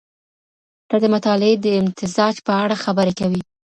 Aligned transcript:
ته 0.89 0.95
د 1.03 1.05
مطالعې 1.15 1.55
د 1.61 1.65
امتزاج 1.81 2.35
په 2.47 2.51
اړه 2.63 2.75
خبري 2.83 3.13
کوې. 3.19 3.41